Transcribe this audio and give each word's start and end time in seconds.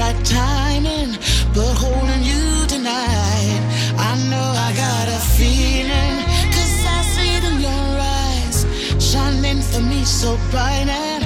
right 0.00 0.24
timing, 0.24 1.12
but 1.54 1.72
holding 1.76 2.22
you 2.22 2.66
tonight. 2.66 3.60
I 3.98 4.12
know 4.30 4.48
I 4.66 4.72
got 4.84 5.06
a 5.08 5.20
feeling, 5.36 6.16
cause 6.54 6.76
I 6.96 7.00
see 7.12 7.30
it 7.38 7.44
in 7.50 7.60
your 7.68 7.90
eyes, 8.24 8.58
shining 8.98 9.60
for 9.60 9.82
me 9.82 10.04
so 10.04 10.38
bright. 10.50 11.19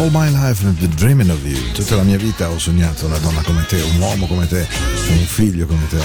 All 0.00 0.08
my 0.08 0.30
life 0.30 0.64
I've 0.64 0.80
been 0.80 0.96
dreaming 0.96 1.28
of 1.28 1.44
you. 1.46 1.72
Tutta 1.74 1.94
la 1.94 2.02
mia 2.04 2.16
vita 2.16 2.48
ho 2.48 2.58
sognato 2.58 3.04
una 3.04 3.18
donna 3.18 3.42
come 3.42 3.66
te, 3.66 3.82
un 3.82 4.00
uomo 4.00 4.26
come 4.26 4.46
te, 4.46 4.66
un 5.10 5.26
figlio 5.26 5.66
come 5.66 5.86
te, 5.88 6.00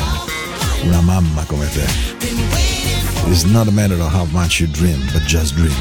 una 0.83 1.00
mamma 1.00 1.45
come 1.45 1.65
te. 1.69 1.86
It's 3.30 3.44
not 3.44 3.69
a 3.69 3.71
matter 3.71 3.97
of 4.01 4.13
how 4.13 4.25
much 4.31 4.59
you 4.59 4.69
dream, 4.69 5.00
but 5.13 5.24
just 5.24 5.53
dream. 5.53 5.74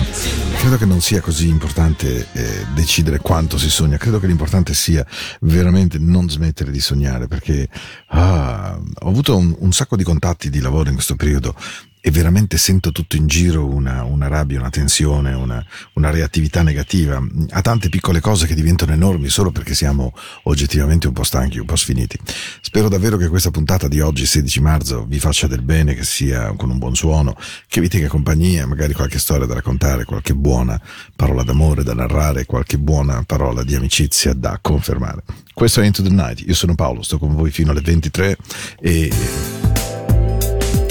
Credo 0.58 0.76
che 0.76 0.84
non 0.84 1.00
sia 1.00 1.20
così 1.20 1.49
importante 1.49 2.28
eh, 2.34 2.64
decidere 2.72 3.19
quanto 3.19 3.58
si 3.58 3.69
sogna, 3.69 3.96
credo 3.96 4.20
che 4.20 4.28
l'importante 4.28 4.75
sia 4.75 5.05
veramente 5.40 5.99
non 5.99 6.31
smettere 6.31 6.70
di 6.70 6.81
sognare, 6.81 7.26
perché 7.26 7.69
ah, 8.11 8.78
ho 8.78 9.08
avuto 9.08 9.37
un, 9.37 9.52
un 9.58 9.72
sacco 9.72 9.96
di 9.96 10.05
contatti 10.05 10.50
di 10.50 10.61
lavoro 10.61 10.88
in 10.88 10.94
questo 10.94 11.16
periodo 11.16 11.56
e 12.06 12.10
veramente 12.10 12.58
sento 12.58 12.92
tutto 12.92 13.16
in 13.16 13.26
giro 13.26 13.64
una, 13.64 14.04
una 14.04 14.28
rabbia, 14.28 14.60
una 14.60 14.68
tensione, 14.68 15.32
una, 15.32 15.64
una, 15.94 16.10
reattività 16.10 16.62
negativa 16.62 17.18
a 17.48 17.62
tante 17.62 17.88
piccole 17.88 18.20
cose 18.20 18.46
che 18.46 18.54
diventano 18.54 18.92
enormi 18.92 19.30
solo 19.30 19.50
perché 19.50 19.74
siamo 19.74 20.12
oggettivamente 20.42 21.06
un 21.06 21.14
po' 21.14 21.22
stanchi, 21.22 21.60
un 21.60 21.64
po' 21.64 21.76
sfiniti. 21.76 22.18
Spero 22.60 22.90
davvero 22.90 23.16
che 23.16 23.28
questa 23.28 23.50
puntata 23.50 23.88
di 23.88 24.00
oggi, 24.00 24.26
16 24.26 24.60
marzo, 24.60 25.06
vi 25.08 25.18
faccia 25.18 25.46
del 25.46 25.62
bene, 25.62 25.94
che 25.94 26.04
sia 26.04 26.52
con 26.56 26.68
un 26.68 26.76
buon 26.76 26.94
suono, 26.94 27.38
che 27.68 27.80
vi 27.80 27.88
tenga 27.88 28.08
compagnia, 28.08 28.66
magari 28.66 28.92
qualche 28.92 29.18
storia 29.18 29.46
da 29.46 29.54
raccontare, 29.54 30.04
qualche 30.04 30.34
buona 30.34 30.78
parola 31.16 31.42
d'amore 31.42 31.84
da 31.84 31.94
narrare, 31.94 32.44
qualche 32.44 32.76
buona 32.76 33.22
parola 33.22 33.64
di 33.64 33.76
amicizia 33.76 34.34
da 34.34 34.58
confermare. 34.60 35.22
Questo 35.54 35.80
è 35.80 35.86
Into 35.86 36.02
the 36.02 36.10
Night, 36.10 36.44
io 36.46 36.54
sono 36.54 36.74
Paolo, 36.74 37.00
sto 37.00 37.18
con 37.18 37.34
voi 37.34 37.50
fino 37.50 37.70
alle 37.70 37.80
23 37.80 38.36
e... 38.78 39.10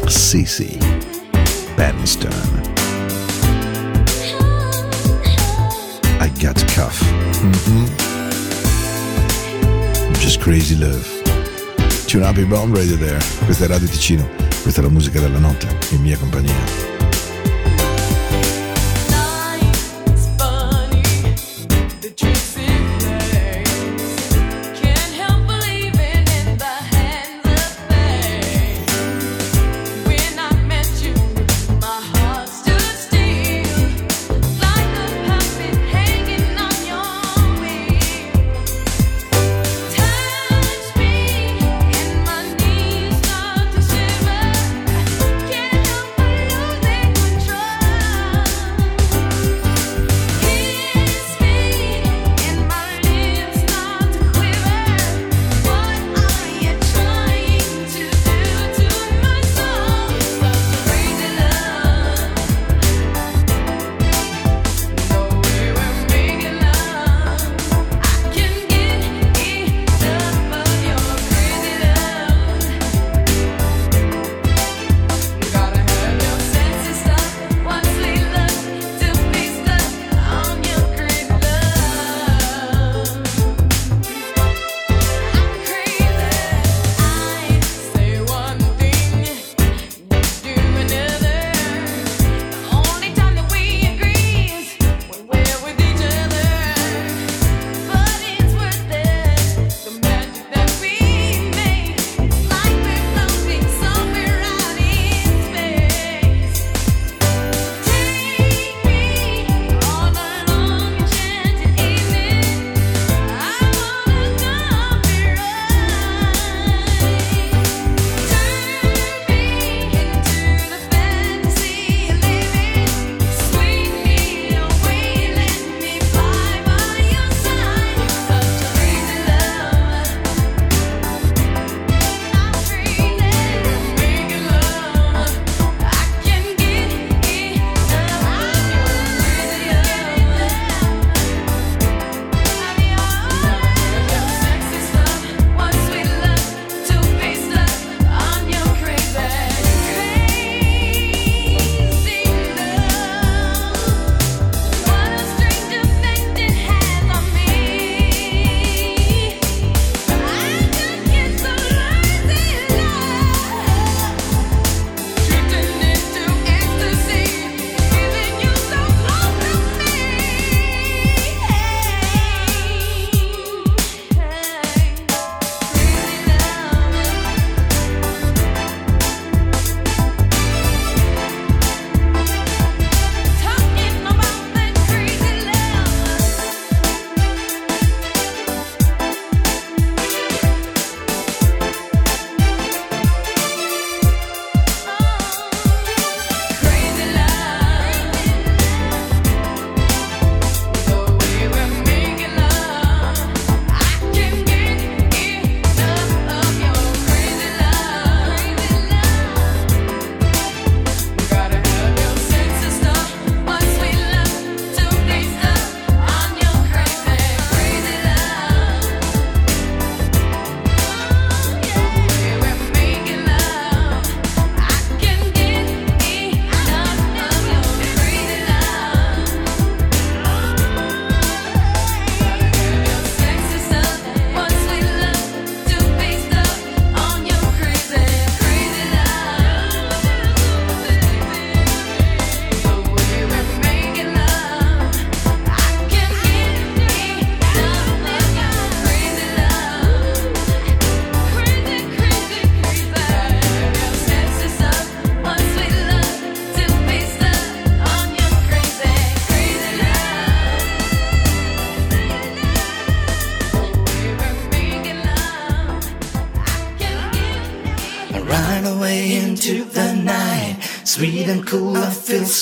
Sì, 0.08 0.46
sì. 0.46 1.03
Penstone. 1.76 2.32
I 6.20 6.30
got 6.40 6.56
cuff. 6.70 7.02
Mm-hmm. 7.42 7.86
Just 10.20 10.40
crazy 10.42 10.76
love. 10.76 11.06
Tune 12.08 12.24
up 12.24 12.38
your 12.38 12.48
bomb 12.48 12.74
radio 12.74 12.96
there. 12.98 13.20
Questa 13.46 13.66
è 13.66 13.68
Radio 13.68 13.88
Ticino. 13.88 14.28
Questa 14.62 14.82
è 14.82 14.84
la 14.84 14.90
musica 14.90 15.20
della 15.20 15.40
notte, 15.40 15.68
in 15.92 16.02
mia 16.02 16.18
compagnia. 16.18 16.93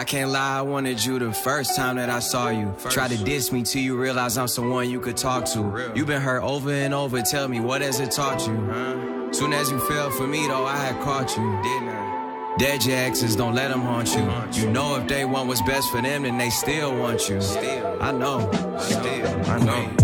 I 0.00 0.04
can't 0.04 0.30
lie, 0.30 0.56
I 0.56 0.62
wanted 0.62 1.04
you 1.04 1.18
the 1.18 1.30
first 1.30 1.76
time 1.76 1.96
that 1.96 2.08
I 2.08 2.20
saw 2.20 2.48
you. 2.48 2.72
First. 2.78 2.94
Try 2.94 3.06
to 3.08 3.18
diss 3.22 3.52
me 3.52 3.62
till 3.62 3.82
you 3.82 4.00
realize 4.00 4.38
I'm 4.38 4.48
someone 4.48 4.88
you 4.88 4.98
could 4.98 5.18
talk 5.18 5.44
to. 5.52 5.92
You've 5.94 6.06
been 6.06 6.22
hurt 6.22 6.42
over 6.42 6.72
and 6.72 6.94
over, 6.94 7.20
tell 7.20 7.48
me 7.48 7.60
what 7.60 7.82
has 7.82 8.00
it 8.00 8.10
taught 8.10 8.46
you? 8.46 8.56
Huh? 8.56 9.30
Soon 9.30 9.52
as 9.52 9.70
you 9.70 9.78
fell 9.80 10.10
for 10.10 10.26
me, 10.26 10.46
though, 10.46 10.64
I 10.64 10.78
had 10.78 10.98
caught 11.02 11.36
you. 11.36 11.44
Didn't 11.62 11.90
I? 11.90 12.54
Dead 12.56 12.82
your 12.86 12.96
exes, 12.96 13.36
don't 13.36 13.54
let 13.54 13.68
them 13.68 13.82
haunt 13.82 14.16
you. 14.16 14.62
You 14.62 14.70
know 14.72 14.96
if 14.96 15.06
they 15.06 15.26
want 15.26 15.48
what's 15.48 15.60
best 15.60 15.90
for 15.90 16.00
them, 16.00 16.22
then 16.22 16.38
they 16.38 16.48
still 16.48 16.98
want 16.98 17.28
you. 17.28 17.38
Still. 17.42 18.02
I 18.02 18.10
know, 18.10 18.50
still, 18.78 19.50
I 19.50 19.58
know. 19.58 19.96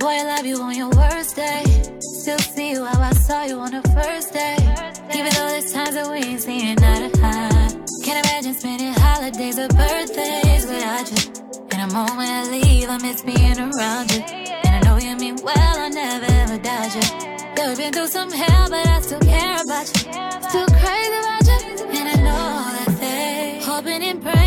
Boy, 0.00 0.08
I 0.08 0.24
love 0.34 0.46
you 0.46 0.60
on 0.60 0.74
your 0.74 0.90
worst 0.90 1.36
day. 1.36 1.62
Still 2.00 2.38
see 2.38 2.72
you 2.72 2.84
how 2.84 3.00
I 3.00 3.12
saw 3.12 3.44
you 3.44 3.56
on 3.60 3.70
the 3.70 3.82
first 3.90 4.32
day. 4.32 4.56
Even 5.14 5.32
though 5.32 5.46
there's 5.46 5.72
times 5.72 5.94
that 5.94 6.10
we 6.10 6.16
ain't 6.16 6.40
seeing 6.40 6.82
eye 6.82 7.08
to 7.08 7.20
eye. 7.22 7.53
Can't 8.04 8.26
imagine 8.26 8.52
spending 8.52 8.92
holidays 8.92 9.58
or 9.58 9.66
birthdays 9.68 10.66
without 10.66 11.10
you. 11.10 11.32
And 11.72 11.90
the 11.90 11.94
moment 11.94 12.28
I 12.28 12.50
leave, 12.50 12.90
I 12.90 12.98
miss 12.98 13.22
being 13.22 13.58
around 13.58 14.12
you. 14.12 14.20
And 14.20 14.76
I 14.76 14.80
know 14.84 14.98
you 14.98 15.16
mean 15.16 15.36
well, 15.42 15.54
I'll 15.56 15.88
never 15.88 16.26
ever 16.26 16.58
doubt 16.58 16.94
you. 16.94 17.00
Yeah, 17.56 17.68
we've 17.68 17.78
been 17.78 17.94
through 17.94 18.08
some 18.08 18.30
hell, 18.30 18.68
but 18.68 18.86
I 18.86 19.00
still 19.00 19.20
care 19.20 19.56
about 19.64 19.88
you. 19.88 20.12
Still 20.50 20.66
crazy 20.66 21.16
about 21.22 21.46
you. 21.48 21.86
And 21.96 22.08
I 22.10 22.16
know 22.26 22.76
that 22.76 22.96
they 23.00 23.62
hoping 23.64 24.02
and 24.02 24.22
praying 24.22 24.43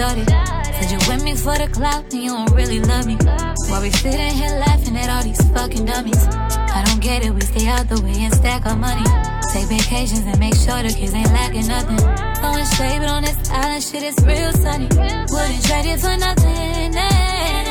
shorty. 0.00 0.24
Said 0.24 0.90
you 0.90 0.98
with 1.08 1.22
me 1.22 1.34
for 1.36 1.56
the 1.58 1.68
clout 1.68 2.04
and 2.12 2.22
you 2.24 2.30
don't 2.30 2.52
really 2.52 2.80
love 2.80 3.06
me. 3.06 3.16
While 3.68 3.82
we 3.82 3.90
sitting 3.90 4.32
here 4.40 4.54
laughing 4.66 4.96
at 4.96 5.08
all 5.10 5.22
these 5.22 5.42
fucking 5.52 5.84
dummies. 5.84 6.24
I 6.76 6.82
don't 6.86 7.00
get 7.00 7.24
it, 7.24 7.32
we 7.34 7.42
stay 7.42 7.66
out 7.68 7.88
the 7.88 8.00
way 8.00 8.16
and 8.24 8.32
stack 8.32 8.64
our 8.66 8.76
money. 8.76 9.04
Take 9.52 9.68
vacations 9.68 10.24
and 10.24 10.38
make 10.38 10.54
sure 10.54 10.82
the 10.82 10.92
kids 10.98 11.12
ain't 11.12 11.32
lacking 11.38 11.68
nothing. 11.68 12.00
Throwing 12.40 12.68
shade, 12.76 13.00
but 13.00 13.10
on 13.10 13.22
this 13.22 13.50
island 13.50 13.82
shit 13.82 14.02
is 14.02 14.16
real 14.24 14.52
sunny. 14.52 14.88
Wouldn't 15.32 15.64
trade 15.66 15.86
it 15.92 16.00
for 16.00 16.16
nothing. 16.16 16.96
Eh? 16.96 17.69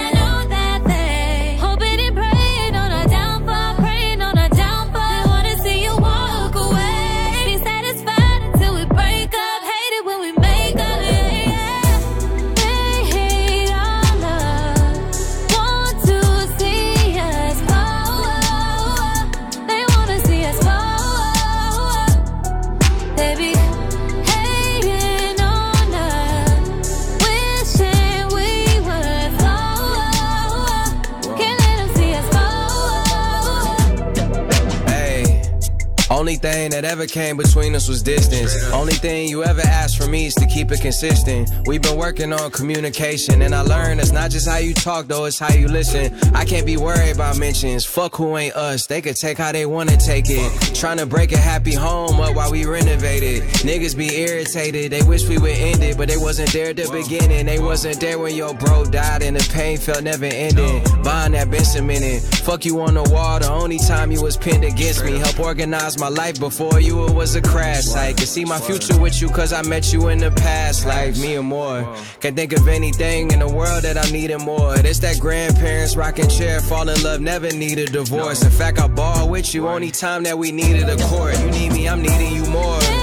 Thing 36.69 36.81
that 36.81 36.89
ever 36.89 37.05
came 37.05 37.37
between 37.37 37.75
us 37.75 37.87
was 37.87 38.01
distance. 38.01 38.55
Only 38.71 38.93
thing 38.93 39.27
you 39.27 39.43
ever 39.43 39.61
asked 39.61 39.97
from 39.97 40.11
me 40.11 40.27
is 40.27 40.35
to 40.35 40.45
keep 40.45 40.71
it 40.71 40.81
consistent. 40.81 41.49
We've 41.67 41.81
been 41.81 41.97
working 41.97 42.33
on 42.33 42.51
communication, 42.51 43.41
and 43.41 43.53
I 43.53 43.61
learned 43.61 43.99
it's 43.99 44.11
not 44.11 44.31
just 44.31 44.47
how 44.47 44.57
you 44.57 44.73
talk, 44.73 45.07
though, 45.07 45.25
it's 45.25 45.39
how 45.39 45.53
you 45.53 45.67
listen. 45.67 46.13
I 46.33 46.45
can't 46.45 46.65
be 46.65 46.77
worried 46.77 47.15
about 47.15 47.37
mentions. 47.37 47.85
Fuck 47.85 48.15
who 48.15 48.37
ain't 48.37 48.55
us. 48.55 48.87
They 48.87 49.01
could 49.01 49.15
take 49.15 49.37
how 49.37 49.51
they 49.51 49.65
wanna 49.65 49.97
take 49.97 50.25
it. 50.27 50.75
Trying 50.75 50.97
to 50.97 51.05
break 51.05 51.31
a 51.31 51.37
happy 51.37 51.73
home 51.73 52.19
up 52.19 52.35
while 52.35 52.51
we 52.51 52.65
renovate 52.65 53.23
it. 53.23 53.43
Niggas 53.65 53.97
be 53.97 54.15
irritated, 54.15 54.91
they 54.91 55.03
wish 55.03 55.27
we 55.27 55.37
would 55.37 55.51
end 55.51 55.83
it, 55.83 55.97
but 55.97 56.07
they 56.07 56.17
wasn't 56.17 56.51
there 56.53 56.69
at 56.69 56.77
the 56.77 56.89
beginning. 56.91 57.45
They 57.45 57.59
wasn't 57.59 57.99
there 57.99 58.19
when 58.19 58.35
your 58.35 58.53
bro 58.53 58.85
died, 58.85 59.21
and 59.23 59.35
the 59.35 59.49
pain 59.53 59.77
felt 59.77 60.03
never 60.03 60.25
ending. 60.25 60.83
Bond 61.03 61.33
that 61.33 61.49
been 61.49 61.65
cemented. 61.65 62.21
Fuck 62.45 62.65
you 62.65 62.81
on 62.81 62.93
the 62.93 63.03
wall, 63.03 63.39
the 63.39 63.49
only 63.49 63.79
time 63.79 64.11
you 64.11 64.21
was 64.21 64.37
pinned 64.37 64.63
against 64.63 65.03
me. 65.03 65.17
Help 65.17 65.39
organize 65.39 65.99
my 65.99 66.09
life 66.09 66.39
before 66.39 66.58
you, 66.79 67.05
it 67.05 67.13
was 67.13 67.35
a 67.35 67.41
crash 67.41 67.85
site. 67.85 68.17
Can 68.17 68.25
see 68.25 68.43
my 68.43 68.59
future 68.59 68.99
with 68.99 69.21
you, 69.21 69.29
cause 69.29 69.53
I 69.53 69.61
met 69.61 69.93
you 69.93 70.09
in 70.09 70.17
the 70.17 70.31
past 70.31 70.85
life, 70.85 71.19
me 71.19 71.35
and 71.35 71.47
more. 71.47 71.81
Can't 72.19 72.35
think 72.35 72.53
of 72.53 72.67
anything 72.67 73.31
in 73.31 73.39
the 73.39 73.47
world 73.47 73.83
that 73.83 73.97
I 73.97 74.09
needed 74.11 74.39
more. 74.39 74.75
It's 74.75 74.99
that 74.99 75.19
grandparents 75.19 75.95
rocking 75.95 76.27
chair, 76.27 76.59
fall 76.59 76.89
in 76.89 77.01
love, 77.01 77.21
never 77.21 77.49
need 77.51 77.79
a 77.79 77.85
divorce. 77.85 78.43
In 78.43 78.51
fact, 78.51 78.79
I 78.79 78.87
ball 78.87 79.29
with 79.29 79.53
you 79.53 79.67
only 79.67 79.91
time 79.91 80.23
that 80.23 80.37
we 80.37 80.51
needed 80.51 80.89
a 80.89 80.97
court. 81.07 81.39
You 81.39 81.51
need 81.51 81.71
me, 81.71 81.87
I'm 81.87 82.01
needing 82.01 82.33
you 82.33 82.45
more. 82.49 82.98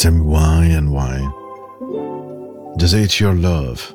Just 0.00 0.14
tell 0.14 0.18
me 0.18 0.24
why 0.24 0.64
and 0.64 0.90
why. 0.94 1.18
Just 2.78 2.94
hate 2.94 3.20
your 3.20 3.34
love. 3.34 3.94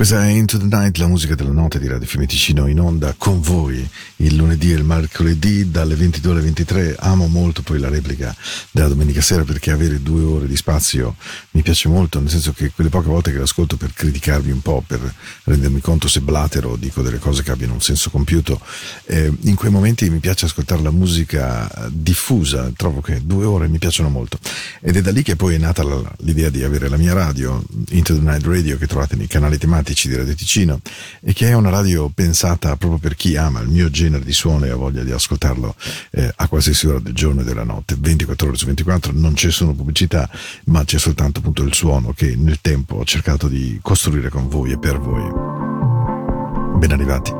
Questa 0.00 0.24
è 0.24 0.30
Into 0.30 0.56
the 0.56 0.64
Night, 0.64 0.96
la 0.96 1.08
musica 1.08 1.34
della 1.34 1.50
notte 1.50 1.78
di 1.78 1.86
Radio 1.86 2.06
Fiume 2.06 2.24
Ticino 2.24 2.66
in 2.66 2.80
onda 2.80 3.14
con 3.18 3.42
voi 3.42 3.86
il 4.16 4.34
lunedì 4.34 4.72
e 4.72 4.76
il 4.76 4.82
mercoledì 4.82 5.70
dalle 5.70 5.94
22 5.94 6.32
alle 6.32 6.40
23. 6.40 6.96
Amo 7.00 7.26
molto 7.26 7.60
poi 7.60 7.78
la 7.78 7.90
replica 7.90 8.34
della 8.70 8.88
domenica 8.88 9.20
sera 9.20 9.44
perché 9.44 9.70
avere 9.70 10.00
due 10.02 10.22
ore 10.22 10.46
di 10.46 10.56
spazio 10.56 11.16
mi 11.50 11.60
piace 11.60 11.90
molto, 11.90 12.18
nel 12.18 12.30
senso 12.30 12.54
che 12.54 12.70
quelle 12.70 12.88
poche 12.88 13.08
volte 13.08 13.30
che 13.30 13.36
l'ascolto 13.36 13.76
per 13.76 13.92
criticarvi 13.92 14.50
un 14.50 14.62
po', 14.62 14.82
per 14.86 15.00
rendermi 15.44 15.82
conto 15.82 16.08
se 16.08 16.20
blatero, 16.20 16.76
dico 16.76 17.02
delle 17.02 17.18
cose 17.18 17.42
che 17.42 17.50
abbiano 17.50 17.74
un 17.74 17.82
senso 17.82 18.08
compiuto, 18.08 18.58
eh, 19.04 19.30
in 19.42 19.54
quei 19.54 19.70
momenti 19.70 20.08
mi 20.08 20.18
piace 20.18 20.46
ascoltare 20.46 20.80
la 20.80 20.90
musica 20.90 21.70
diffusa, 21.90 22.72
trovo 22.74 23.02
che 23.02 23.20
due 23.22 23.44
ore 23.44 23.68
mi 23.68 23.76
piacciono 23.76 24.08
molto. 24.08 24.38
Ed 24.80 24.96
è 24.96 25.02
da 25.02 25.10
lì 25.10 25.22
che 25.22 25.36
poi 25.36 25.56
è 25.56 25.58
nata 25.58 25.84
l'idea 26.20 26.48
di 26.48 26.64
avere 26.64 26.88
la 26.88 26.96
mia 26.96 27.12
radio, 27.12 27.62
Into 27.90 28.14
the 28.14 28.22
Night 28.22 28.46
Radio, 28.46 28.78
che 28.78 28.86
trovate 28.86 29.14
nei 29.14 29.26
canali 29.26 29.58
tematici 29.58 29.88
di 30.08 30.16
Radio 30.16 30.34
Ticino, 30.34 30.80
e 31.20 31.32
che 31.32 31.48
è 31.48 31.52
una 31.54 31.70
radio 31.70 32.08
pensata 32.08 32.76
proprio 32.76 32.98
per 32.98 33.14
chi 33.14 33.36
ama 33.36 33.60
il 33.60 33.68
mio 33.68 33.90
genere 33.90 34.24
di 34.24 34.32
suono 34.32 34.64
e 34.64 34.70
ha 34.70 34.76
voglia 34.76 35.02
di 35.02 35.10
ascoltarlo 35.10 35.74
eh, 36.10 36.32
a 36.34 36.48
qualsiasi 36.48 36.86
ora 36.86 36.98
del 37.00 37.12
giorno 37.12 37.40
e 37.40 37.44
della 37.44 37.64
notte, 37.64 37.96
24 37.98 38.48
ore 38.48 38.56
su 38.56 38.66
24, 38.66 39.12
non 39.14 39.34
c'è 39.34 39.50
solo 39.50 39.72
pubblicità, 39.72 40.28
ma 40.66 40.84
c'è 40.84 40.98
soltanto 40.98 41.40
appunto 41.40 41.62
il 41.62 41.74
suono 41.74 42.12
che 42.12 42.36
nel 42.36 42.60
tempo 42.60 42.96
ho 42.96 43.04
cercato 43.04 43.48
di 43.48 43.78
costruire 43.82 44.28
con 44.28 44.48
voi 44.48 44.72
e 44.72 44.78
per 44.78 44.98
voi. 44.98 46.78
Ben 46.78 46.92
arrivati, 46.92 47.32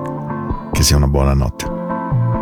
che 0.73 0.83
sia 0.83 0.97
una 0.97 1.09
buona 1.09 1.35
notte. 1.35 2.40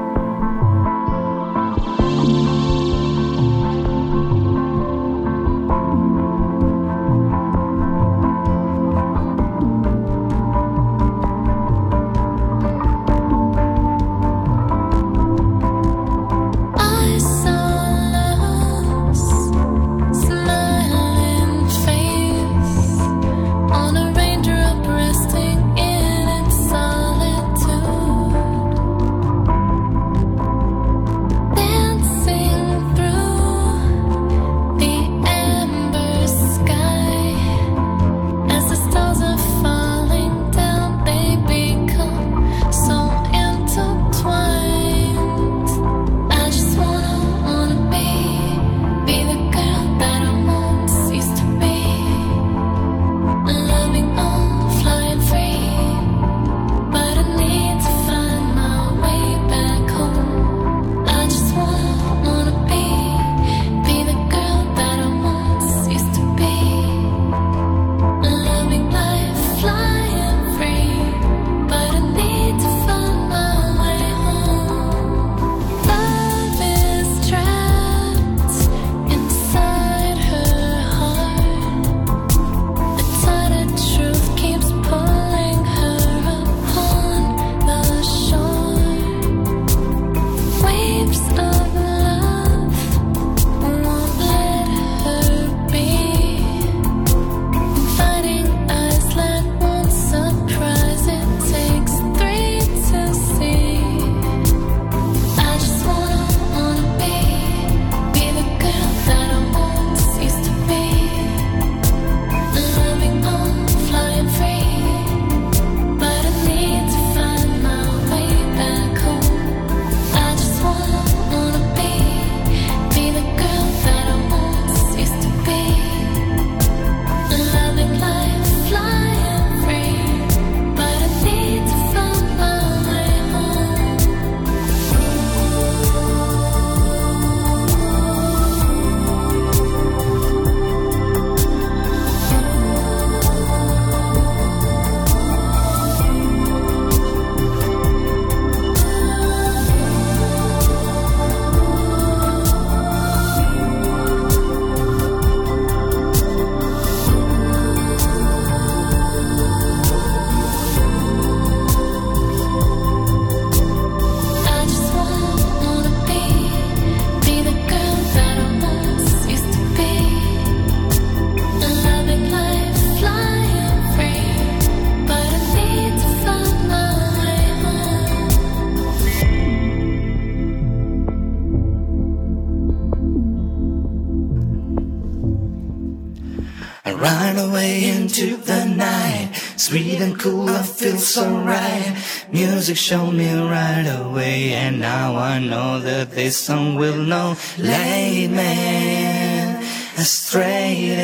I 191.19 191.21
feel 191.21 191.31
so 191.31 191.45
right. 191.45 192.29
Music 192.33 192.77
showed 192.77 193.13
me 193.13 193.33
right 193.35 193.87
away, 193.87 194.53
and 194.53 194.79
now 194.81 195.17
I 195.17 195.39
know 195.39 195.81
that 195.81 196.11
this 196.13 196.37
song 196.37 196.77
will 196.77 196.97
know. 196.97 197.37
Late 197.59 198.29
man, 198.29 199.65
astray. 199.97 200.95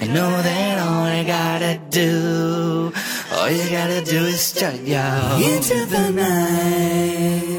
I 0.00 0.06
know 0.06 0.30
that 0.30 0.78
all 0.86 1.04
I 1.04 1.24
gotta 1.24 1.80
do, 1.90 2.92
all 3.32 3.50
you 3.50 3.68
gotta 3.70 4.02
do 4.04 4.26
is 4.26 4.40
start 4.40 4.80
yo 4.82 5.40
into 5.42 5.86
the 5.86 6.10
night. 6.10 7.53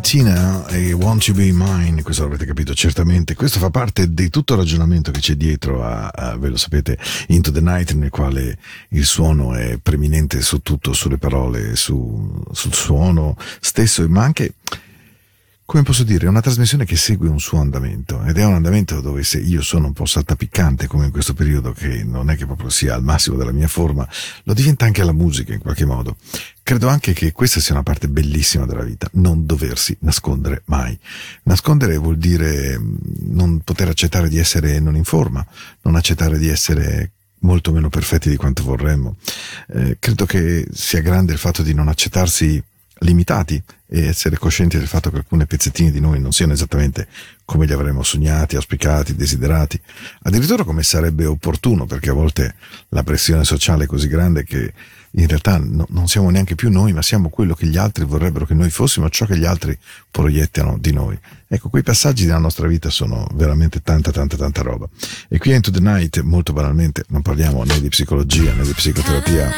Tina 0.00 0.66
e 0.66 0.92
Want 0.92 1.28
You 1.28 1.36
Be 1.36 1.52
Mine, 1.52 2.02
questo 2.02 2.24
l'avrete 2.24 2.44
capito 2.44 2.74
certamente, 2.74 3.36
questo 3.36 3.60
fa 3.60 3.70
parte 3.70 4.12
di 4.12 4.28
tutto 4.28 4.54
il 4.54 4.58
ragionamento 4.58 5.12
che 5.12 5.20
c'è 5.20 5.34
dietro 5.36 5.84
a, 5.84 6.08
a, 6.08 6.36
ve 6.36 6.48
lo 6.48 6.56
sapete, 6.56 6.98
Into 7.28 7.52
the 7.52 7.60
Night, 7.60 7.92
nel 7.92 8.10
quale 8.10 8.58
il 8.88 9.04
suono 9.04 9.54
è 9.54 9.78
preminente 9.80 10.42
su 10.42 10.58
tutto, 10.58 10.92
sulle 10.92 11.18
parole, 11.18 11.76
su, 11.76 12.42
sul 12.50 12.74
suono 12.74 13.36
stesso, 13.60 14.04
ma 14.08 14.24
anche 14.24 14.54
come 15.66 15.82
posso 15.82 16.04
dire, 16.04 16.26
è 16.26 16.28
una 16.28 16.42
trasmissione 16.42 16.84
che 16.84 16.96
segue 16.96 17.28
un 17.28 17.40
suo 17.40 17.58
andamento 17.58 18.22
ed 18.24 18.36
è 18.36 18.44
un 18.44 18.52
andamento 18.52 19.00
dove 19.00 19.24
se 19.24 19.38
io 19.38 19.62
sono 19.62 19.86
un 19.86 19.92
po' 19.94 20.04
saltapiccante 20.04 20.86
come 20.86 21.06
in 21.06 21.10
questo 21.10 21.32
periodo 21.32 21.72
che 21.72 22.04
non 22.04 22.28
è 22.28 22.36
che 22.36 22.44
proprio 22.44 22.68
sia 22.68 22.94
al 22.94 23.02
massimo 23.02 23.36
della 23.36 23.50
mia 23.50 23.66
forma, 23.66 24.06
lo 24.42 24.52
diventa 24.52 24.84
anche 24.84 25.02
la 25.02 25.12
musica 25.12 25.54
in 25.54 25.60
qualche 25.60 25.86
modo. 25.86 26.16
Credo 26.62 26.88
anche 26.88 27.14
che 27.14 27.32
questa 27.32 27.60
sia 27.60 27.74
una 27.74 27.82
parte 27.82 28.08
bellissima 28.08 28.66
della 28.66 28.82
vita, 28.82 29.08
non 29.14 29.46
doversi 29.46 29.96
nascondere 30.00 30.62
mai. 30.66 30.98
Nascondere 31.44 31.96
vuol 31.96 32.18
dire 32.18 32.78
mm, 32.78 32.96
non 33.30 33.60
poter 33.60 33.88
accettare 33.88 34.28
di 34.28 34.38
essere 34.38 34.78
non 34.80 34.96
in 34.96 35.04
forma, 35.04 35.44
non 35.82 35.96
accettare 35.96 36.38
di 36.38 36.48
essere 36.48 37.12
molto 37.40 37.72
meno 37.72 37.88
perfetti 37.88 38.28
di 38.28 38.36
quanto 38.36 38.62
vorremmo. 38.62 39.16
Eh, 39.68 39.96
credo 39.98 40.26
che 40.26 40.66
sia 40.72 41.00
grande 41.00 41.32
il 41.32 41.38
fatto 41.38 41.62
di 41.62 41.72
non 41.72 41.88
accettarsi 41.88 42.62
limitati 43.00 43.62
e 43.86 44.06
essere 44.06 44.38
coscienti 44.38 44.78
del 44.78 44.86
fatto 44.86 45.10
che 45.10 45.16
alcuni 45.16 45.46
pezzettini 45.46 45.90
di 45.90 46.00
noi 46.00 46.20
non 46.20 46.32
siano 46.32 46.52
esattamente 46.52 47.06
come 47.44 47.66
li 47.66 47.72
avremmo 47.72 48.02
sognati, 48.02 48.56
auspicati, 48.56 49.14
desiderati, 49.14 49.80
addirittura 50.22 50.64
come 50.64 50.82
sarebbe 50.82 51.26
opportuno, 51.26 51.86
perché 51.86 52.10
a 52.10 52.14
volte 52.14 52.54
la 52.88 53.02
pressione 53.02 53.44
sociale 53.44 53.84
è 53.84 53.86
così 53.86 54.08
grande 54.08 54.44
che 54.44 54.72
in 55.16 55.28
realtà 55.28 55.58
no, 55.58 55.86
non 55.90 56.08
siamo 56.08 56.30
neanche 56.30 56.56
più 56.56 56.70
noi, 56.70 56.92
ma 56.92 57.02
siamo 57.02 57.28
quello 57.28 57.54
che 57.54 57.66
gli 57.66 57.76
altri 57.76 58.04
vorrebbero 58.04 58.46
che 58.46 58.54
noi 58.54 58.70
fossimo, 58.70 59.08
ciò 59.10 59.26
che 59.26 59.38
gli 59.38 59.44
altri 59.44 59.78
proiettano 60.10 60.76
di 60.78 60.92
noi. 60.92 61.16
Ecco, 61.46 61.68
quei 61.68 61.84
passaggi 61.84 62.24
della 62.24 62.38
nostra 62.38 62.66
vita 62.66 62.90
sono 62.90 63.28
veramente 63.34 63.80
tanta, 63.80 64.10
tanta, 64.10 64.36
tanta 64.36 64.62
roba. 64.62 64.88
E 65.28 65.38
qui 65.38 65.52
a 65.52 65.56
Into 65.56 65.70
the 65.70 65.80
Night, 65.80 66.20
molto 66.22 66.52
banalmente, 66.52 67.04
non 67.08 67.22
parliamo 67.22 67.62
né 67.62 67.80
di 67.80 67.88
psicologia 67.88 68.52
né 68.54 68.64
di 68.64 68.72
psicoterapia, 68.72 69.52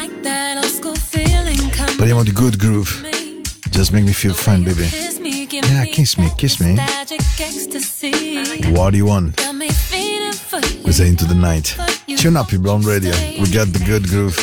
parliamo 1.97 2.21
di 2.21 2.31
good 2.31 2.55
groove 2.55 3.16
Just 3.71 3.93
make 3.93 4.05
me 4.05 4.13
feel 4.13 4.33
fine, 4.33 4.63
baby. 4.63 4.87
Yeah, 5.51 5.85
kiss 5.85 6.17
me, 6.17 6.29
kiss 6.37 6.59
me. 6.59 6.77
What 8.73 8.91
do 8.91 8.97
you 8.97 9.05
want? 9.05 9.39
We're 10.83 11.05
into 11.05 11.25
the 11.25 11.35
night. 11.35 11.75
Tune 12.17 12.37
up 12.37 12.51
your 12.51 12.61
blonde 12.61 12.85
radio. 12.85 13.11
We 13.39 13.49
got 13.51 13.67
the 13.73 13.83
good 13.85 14.07
groove. 14.07 14.37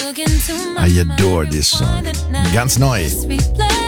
I 0.79 0.89
adore 1.01 1.47
this 1.47 1.69
song. 1.69 2.05
Ganz 2.53 2.79
neu. 2.79 3.84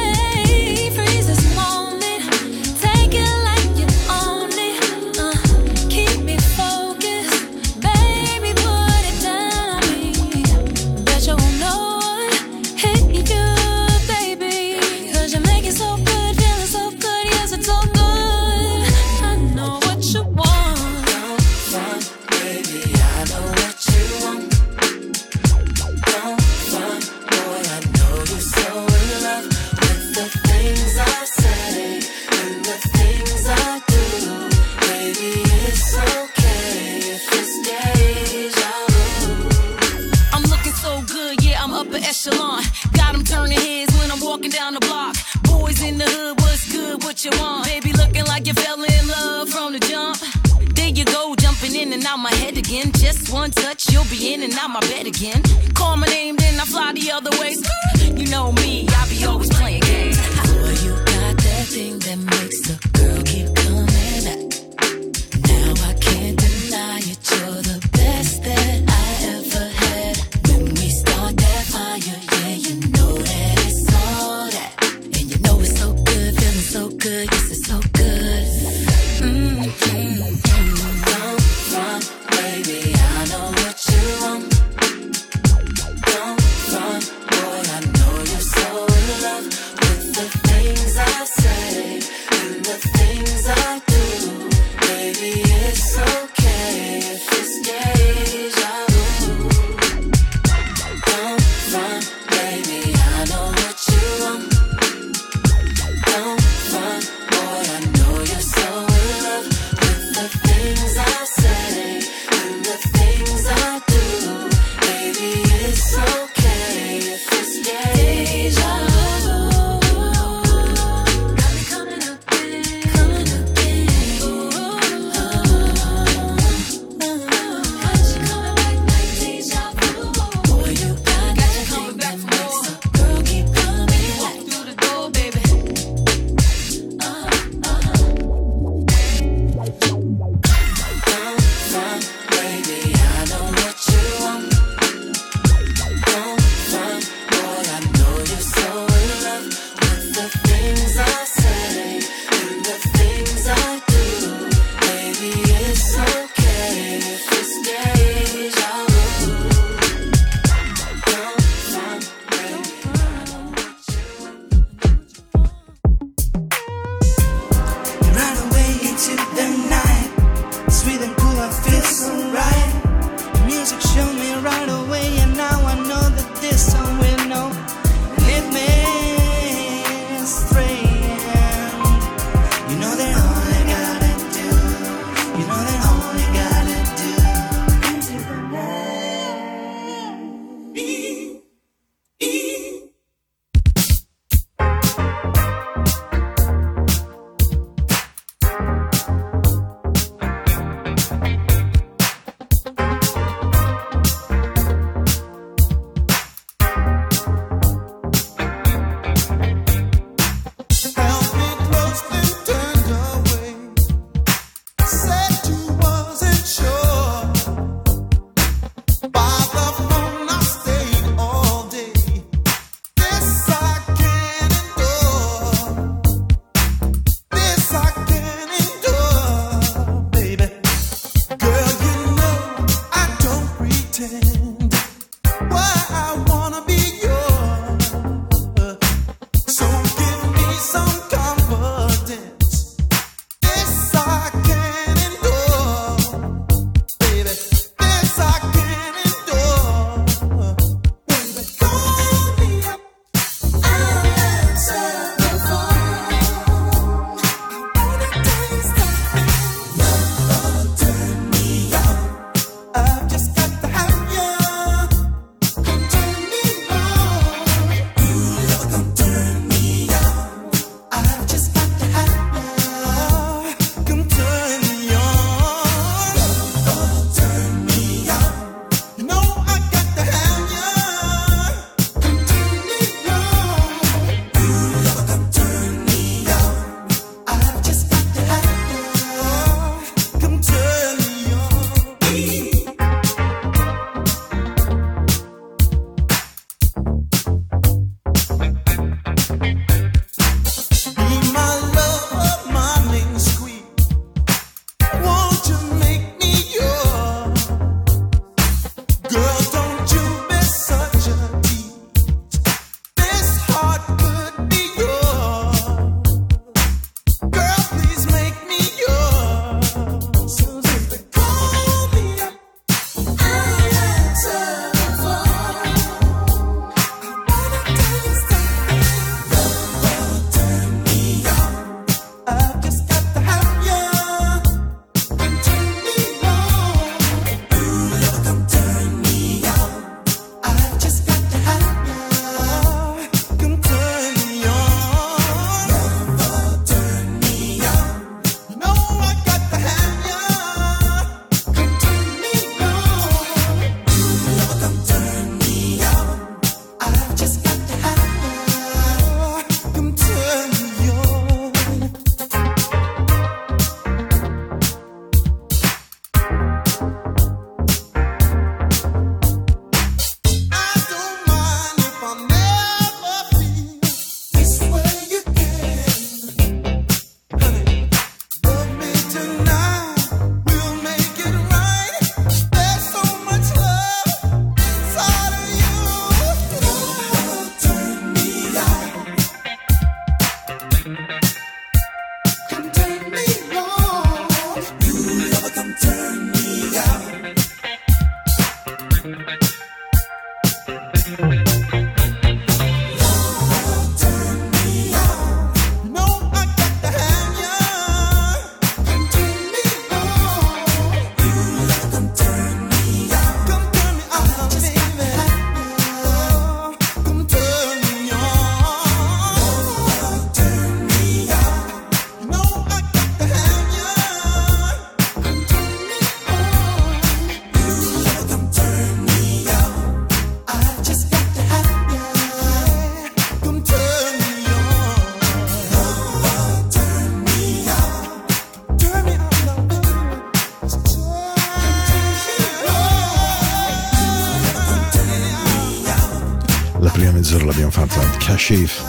Kashif. 448.36 448.82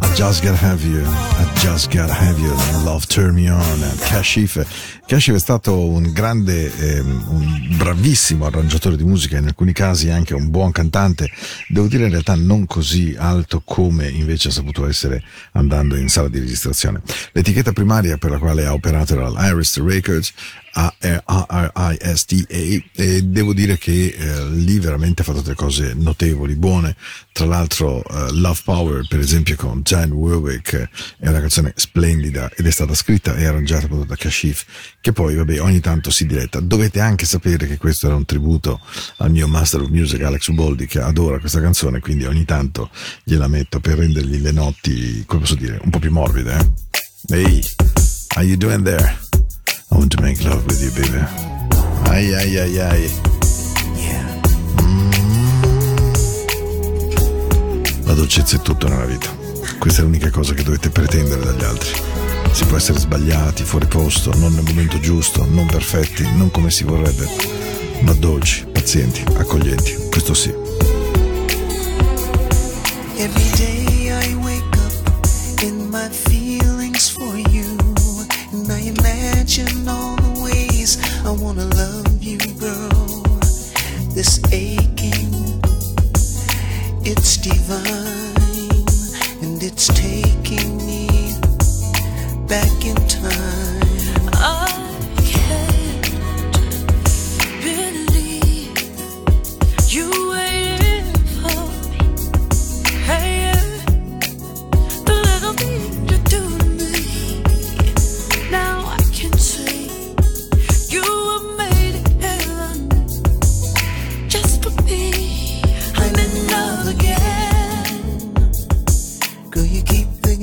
I 0.00 0.14
just 0.16 0.42
gotta 0.42 0.56
have 0.56 0.82
you, 0.82 1.04
I 1.04 1.44
just 1.60 1.92
gotta 1.92 2.14
have 2.14 2.40
you, 2.40 2.50
love 2.82 3.06
turn 3.06 3.34
me 3.34 3.50
on, 3.50 3.78
Kashif. 4.08 4.56
Kashif 5.06 5.34
è 5.34 5.38
stato 5.38 5.78
un 5.78 6.10
grande, 6.14 6.74
eh, 6.78 7.00
un 7.00 7.74
bravissimo 7.76 8.46
arrangiatore 8.46 8.96
di 8.96 9.04
musica, 9.04 9.36
in 9.36 9.48
alcuni 9.48 9.74
casi 9.74 10.08
anche 10.08 10.32
un 10.32 10.48
buon 10.48 10.72
cantante, 10.72 11.30
devo 11.68 11.88
dire 11.88 12.04
in 12.04 12.10
realtà 12.10 12.34
non 12.34 12.64
così 12.64 13.14
alto 13.18 13.60
come 13.66 14.08
invece 14.08 14.48
ha 14.48 14.52
saputo 14.52 14.88
essere 14.88 15.22
andando 15.52 15.96
in 15.96 16.08
sala 16.08 16.28
di 16.28 16.38
registrazione. 16.38 17.02
L'etichetta 17.32 17.72
primaria 17.72 18.16
per 18.16 18.30
la 18.30 18.38
quale 18.38 18.64
ha 18.64 18.72
operato 18.72 19.12
era 19.12 19.28
l'Iris 19.28 19.78
Records, 19.78 20.32
a-R-I-S-T-A 20.74 22.54
e 22.94 23.22
devo 23.22 23.52
dire 23.52 23.76
che 23.78 24.14
eh, 24.16 24.48
lì 24.50 24.78
veramente 24.78 25.22
ha 25.22 25.24
fatto 25.24 25.40
delle 25.42 25.54
cose 25.54 25.94
notevoli, 25.94 26.54
buone. 26.54 26.96
Tra 27.32 27.46
l'altro 27.46 28.02
uh, 28.06 28.30
Love 28.32 28.60
Power, 28.64 29.06
per 29.08 29.18
esempio 29.18 29.56
con 29.56 29.80
Jan 29.82 30.12
Warwick, 30.12 30.88
è 31.18 31.28
una 31.28 31.40
canzone 31.40 31.72
splendida 31.76 32.50
ed 32.54 32.66
è 32.66 32.70
stata 32.70 32.94
scritta 32.94 33.34
e 33.36 33.46
arrangiata 33.46 33.86
proprio 33.86 34.06
da 34.06 34.16
Kashif, 34.16 34.64
che 35.00 35.12
poi 35.12 35.34
vabbè 35.34 35.60
ogni 35.60 35.80
tanto 35.80 36.10
si 36.10 36.26
diretta. 36.26 36.60
Dovete 36.60 37.00
anche 37.00 37.24
sapere 37.24 37.66
che 37.66 37.78
questo 37.78 38.06
era 38.06 38.16
un 38.16 38.26
tributo 38.26 38.80
al 39.18 39.30
mio 39.30 39.48
Master 39.48 39.80
of 39.80 39.88
Music 39.88 40.22
Alex 40.22 40.48
Uboldi 40.48 40.86
che 40.86 41.00
adora 41.00 41.38
questa 41.38 41.60
canzone, 41.60 42.00
quindi 42.00 42.24
ogni 42.24 42.44
tanto 42.44 42.90
gliela 43.24 43.48
metto 43.48 43.80
per 43.80 43.98
rendergli 43.98 44.40
le 44.40 44.52
notti, 44.52 45.24
come 45.26 45.40
posso 45.40 45.54
dire, 45.54 45.80
un 45.82 45.90
po' 45.90 45.98
più 45.98 46.10
morbide. 46.10 46.56
Eh? 47.28 47.34
Hey, 47.34 47.62
how 48.34 48.42
you 48.42 48.56
doing 48.56 48.84
there? 48.84 49.31
I 49.92 49.94
want 49.94 50.10
to 50.16 50.22
make 50.22 50.42
love 50.42 50.64
with 50.64 50.80
you, 50.80 50.90
baby. 50.90 51.22
Ai 52.08 52.32
ai 52.32 52.56
ai 52.56 52.78
ai. 52.78 53.10
Mm. 54.80 55.10
La 58.06 58.14
dolcezza 58.14 58.56
è 58.56 58.62
tutto 58.62 58.88
nella 58.88 59.04
vita. 59.04 59.28
Questa 59.78 60.00
è 60.00 60.04
l'unica 60.04 60.30
cosa 60.30 60.54
che 60.54 60.62
dovete 60.62 60.88
pretendere 60.88 61.44
dagli 61.44 61.64
altri. 61.64 61.90
Si 62.52 62.64
può 62.64 62.78
essere 62.78 63.00
sbagliati, 63.00 63.64
fuori 63.64 63.86
posto, 63.86 64.32
non 64.38 64.54
nel 64.54 64.64
momento 64.64 64.98
giusto, 64.98 65.44
non 65.44 65.66
perfetti, 65.66 66.22
non 66.36 66.50
come 66.50 66.70
si 66.70 66.84
vorrebbe, 66.84 67.28
ma 68.00 68.14
dolci, 68.14 68.64
pazienti, 68.72 69.22
accoglienti. 69.36 70.08
Questo 70.10 70.32
sì. 70.32 70.54
Imagine 79.58 79.88
all 79.88 80.16
the 80.16 80.42
ways 80.42 80.96
I 81.26 81.30
wanna 81.30 81.64
love 81.64 82.22
you, 82.22 82.38
girl. 82.58 83.22
This 84.14 84.40
aching, 84.50 85.60
it's 87.04 87.36
divine, 87.36 88.86
and 89.42 89.62
it's 89.62 89.88
taking 89.88 90.78
me 90.86 91.34
back 92.46 92.84
in 92.84 92.96
time. 93.08 93.41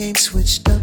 Game 0.10 0.16
switched 0.16 0.68
up. 0.70 0.79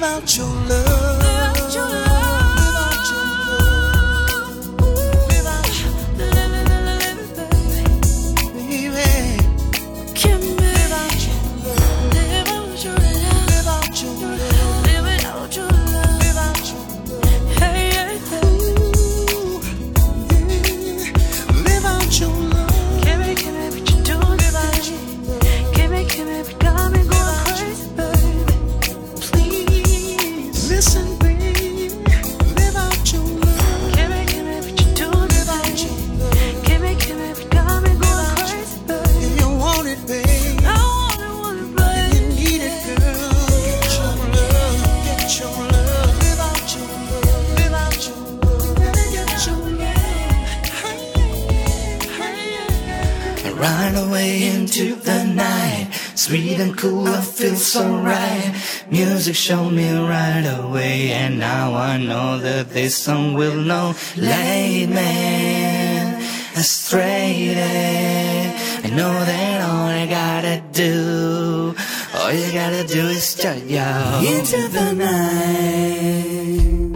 about 0.00 0.34
your 0.38 0.46
love. 0.46 1.19
Music 59.30 59.44
showed 59.44 59.70
me 59.70 59.88
right 59.92 60.44
away, 60.58 61.12
and 61.12 61.38
now 61.38 61.72
I 61.76 61.98
know 61.98 62.38
that 62.40 62.70
this 62.70 62.96
song 62.96 63.34
will 63.34 63.54
know. 63.54 63.94
Late 64.16 64.88
man, 64.88 66.20
astray, 66.56 67.54
and 67.54 68.88
You 68.88 68.96
know 68.96 69.24
that 69.24 69.60
all 69.70 69.86
I 69.86 70.06
gotta 70.06 70.60
do, 70.72 71.76
all 72.12 72.32
you 72.32 72.52
gotta 72.52 72.84
do 72.84 73.06
is 73.06 73.22
start 73.22 73.62
yo 73.66 74.20
into 74.26 74.66
the 74.66 74.94
night. 74.94 76.89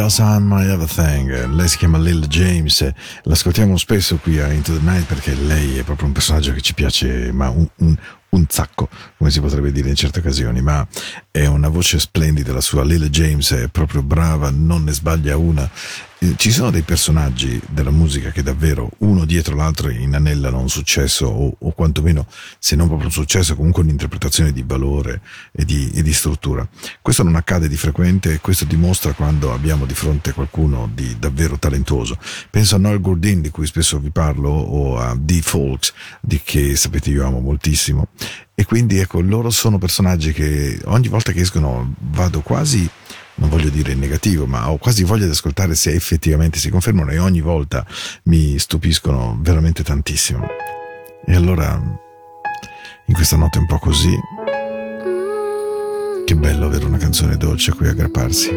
Just 0.00 0.20
on 0.20 0.44
my 0.44 0.66
everything. 0.66 1.28
Lei 1.54 1.68
si 1.68 1.76
chiama 1.76 1.98
Lil 1.98 2.26
James. 2.26 2.90
L'ascoltiamo 3.24 3.76
spesso 3.76 4.16
qui 4.16 4.40
a 4.40 4.50
Into 4.50 4.72
the 4.72 4.80
Night 4.82 5.04
perché 5.04 5.34
lei 5.34 5.76
è 5.76 5.82
proprio 5.82 6.06
un 6.06 6.12
personaggio 6.14 6.54
che 6.54 6.62
ci 6.62 6.72
piace, 6.72 7.30
ma 7.32 7.50
un, 7.50 7.68
un, 7.80 7.94
un 8.30 8.46
sacco, 8.48 8.88
come 9.18 9.30
si 9.30 9.40
potrebbe 9.40 9.70
dire 9.70 9.90
in 9.90 9.94
certe 9.94 10.20
occasioni. 10.20 10.62
Ma 10.62 10.86
è 11.30 11.46
una 11.46 11.68
voce 11.68 11.98
splendida. 11.98 12.52
La 12.52 12.60
sua 12.60 12.84
Lil 12.84 13.08
James 13.08 13.52
è 13.52 13.68
proprio 13.68 14.02
brava, 14.02 14.50
non 14.50 14.84
ne 14.84 14.92
sbaglia 14.92 15.36
una. 15.36 15.68
Eh, 16.18 16.34
Ci 16.36 16.50
sono 16.50 16.70
dei 16.70 16.82
personaggi 16.82 17.60
della 17.68 17.90
musica 17.90 18.30
che 18.30 18.42
davvero 18.42 18.90
uno 18.98 19.24
dietro 19.24 19.54
l'altro 19.54 19.88
inanellano 19.88 20.58
un 20.58 20.68
successo 20.68 21.26
o, 21.26 21.56
o 21.58 21.72
quantomeno 21.72 22.26
se 22.58 22.76
non 22.76 22.88
proprio 22.88 23.06
un 23.06 23.12
successo 23.12 23.54
comunque 23.54 23.82
un'interpretazione 23.82 24.52
di 24.52 24.62
valore 24.66 25.22
e 25.52 25.64
di, 25.64 25.90
e 25.94 26.02
di 26.02 26.12
struttura. 26.12 26.68
Questo 27.00 27.22
non 27.22 27.36
accade 27.36 27.68
di 27.68 27.76
frequente 27.76 28.34
e 28.34 28.40
questo 28.40 28.64
dimostra 28.64 29.12
quando 29.12 29.52
abbiamo 29.52 29.86
di 29.86 29.94
fronte 29.94 30.32
qualcuno 30.32 30.90
di 30.92 31.16
davvero 31.18 31.58
talentuoso. 31.58 32.18
Penso 32.50 32.74
a 32.74 32.78
Noel 32.78 33.00
Gourdin 33.00 33.40
di 33.40 33.50
cui 33.50 33.66
spesso 33.66 33.98
vi 33.98 34.10
parlo 34.10 34.50
o 34.50 34.98
a 34.98 35.16
Dee 35.18 35.40
Fawkes 35.42 35.92
di 36.20 36.40
che 36.42 36.76
sapete 36.76 37.10
io 37.10 37.24
amo 37.24 37.40
moltissimo 37.40 38.08
e 38.60 38.66
quindi 38.66 38.98
ecco 38.98 39.22
loro 39.22 39.48
sono 39.48 39.78
personaggi 39.78 40.34
che 40.34 40.78
ogni 40.84 41.08
volta 41.08 41.32
che 41.32 41.40
escono 41.40 41.94
vado 42.10 42.42
quasi 42.42 42.86
non 43.36 43.48
voglio 43.48 43.70
dire 43.70 43.92
in 43.92 43.98
negativo, 43.98 44.44
ma 44.44 44.70
ho 44.70 44.76
quasi 44.76 45.02
voglia 45.02 45.24
di 45.24 45.30
ascoltare 45.30 45.74
se 45.74 45.92
effettivamente 45.94 46.58
si 46.58 46.68
confermano 46.68 47.10
e 47.10 47.18
ogni 47.18 47.40
volta 47.40 47.86
mi 48.24 48.58
stupiscono 48.58 49.38
veramente 49.40 49.82
tantissimo. 49.82 50.46
E 51.24 51.34
allora, 51.34 51.72
in 53.06 53.14
questa 53.14 53.36
notte 53.36 53.56
un 53.56 53.66
po' 53.66 53.78
così, 53.78 54.14
che 56.26 56.36
bello 56.36 56.66
avere 56.66 56.84
una 56.84 56.98
canzone 56.98 57.38
dolce 57.38 57.70
a 57.70 57.74
cui 57.74 57.88
aggrapparsi. 57.88 58.50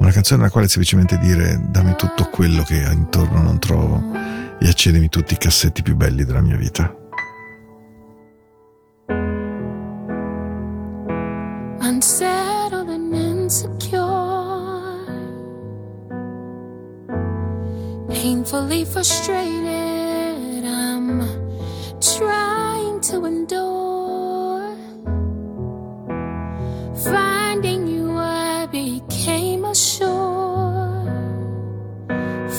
Una 0.00 0.10
canzone 0.10 0.40
alla 0.40 0.50
quale 0.50 0.66
semplicemente 0.66 1.18
dire 1.18 1.68
dammi 1.68 1.94
tutto 1.96 2.24
quello 2.30 2.64
che 2.64 2.78
intorno 2.78 3.40
non 3.42 3.60
trovo 3.60 4.02
e 4.58 4.66
accedimi 4.66 5.08
tutti 5.08 5.34
i 5.34 5.38
cassetti 5.38 5.84
più 5.84 5.94
belli 5.94 6.24
della 6.24 6.40
mia 6.40 6.56
vita. 6.56 6.99
Painfully 18.50 18.84
frustrated. 18.84 20.64
I'm 20.64 21.20
trying 22.00 23.00
to 23.02 23.24
endure. 23.24 24.76
Finding 27.04 27.86
you, 27.86 28.10
I 28.16 28.66
became 28.66 29.64
a 29.64 29.74
shore 29.74 31.06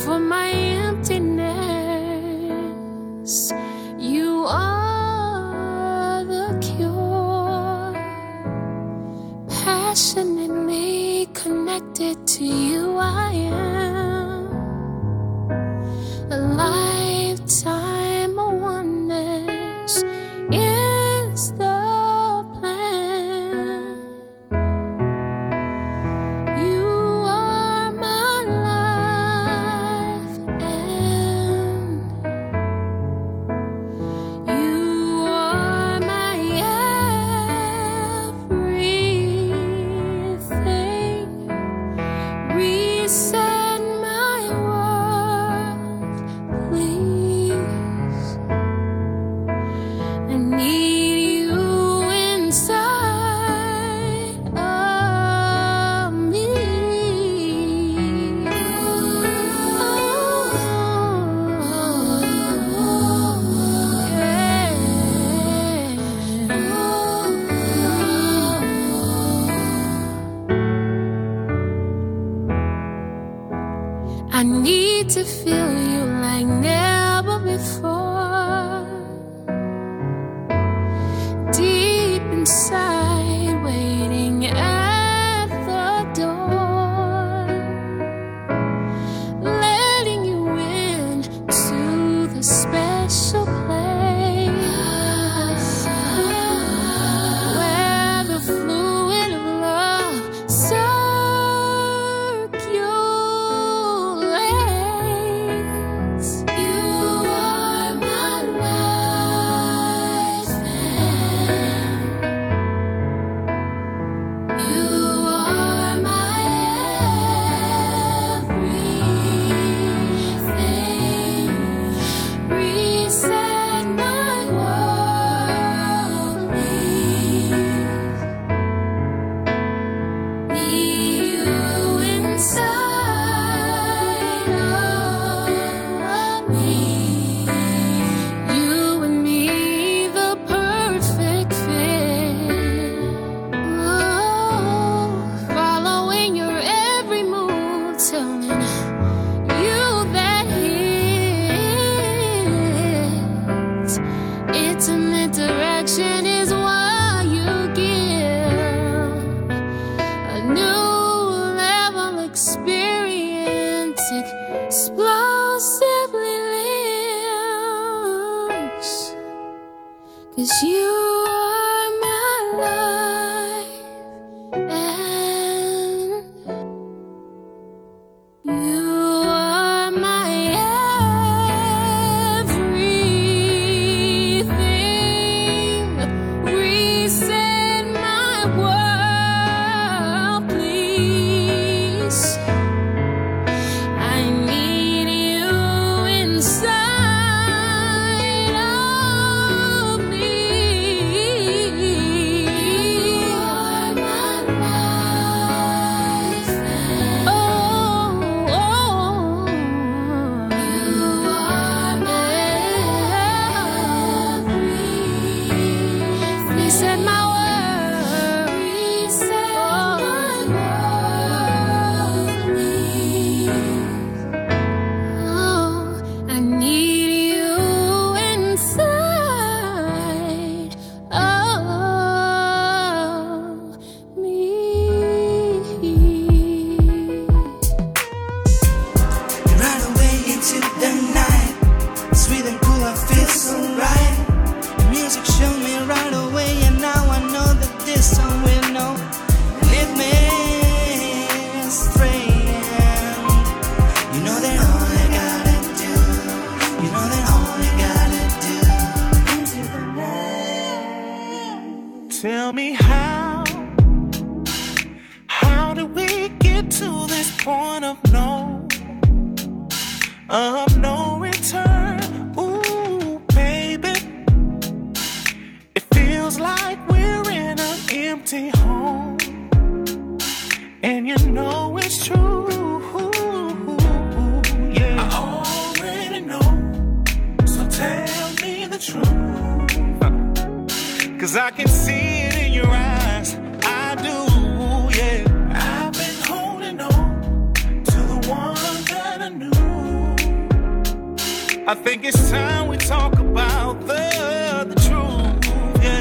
for 0.04 0.18
my 0.18 0.50
emptiness. 0.50 1.52
You 4.00 4.46
are 4.48 6.24
the 6.24 6.58
cure. 6.62 7.94
passionately 9.50 11.28
connected 11.34 12.26
to 12.28 12.46
you. 12.46 12.98
I 12.98 13.31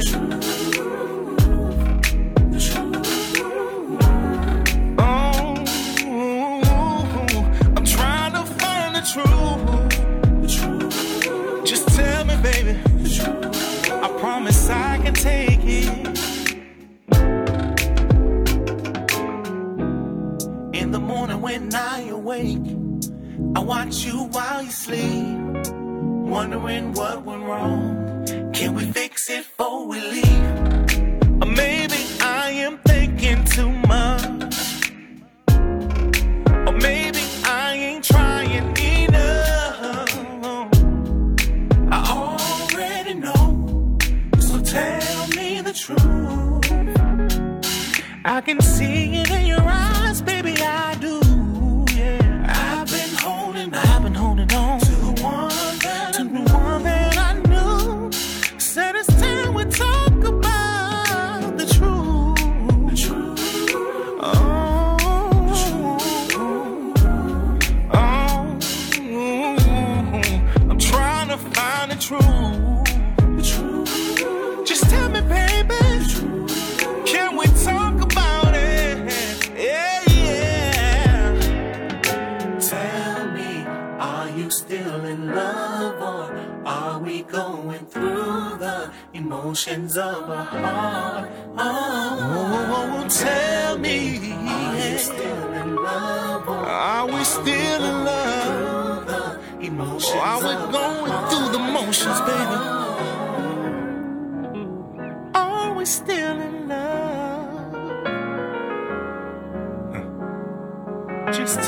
Bye. 0.00 0.39